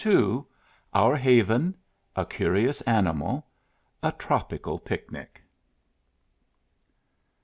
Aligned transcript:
OUR 0.95 1.15
HAVEN.— 1.15 1.75
A 2.15 2.25
CURIOUS 2.25 2.81
ANIMAL.— 2.87 3.45
A 4.01 4.11
TROPICAL 4.11 4.79
PICNIC. 4.79 5.43